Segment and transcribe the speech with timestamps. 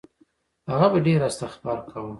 [0.71, 2.09] هغه به ډېر استغفار کاوه.